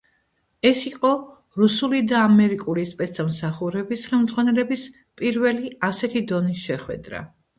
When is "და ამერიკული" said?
2.11-2.85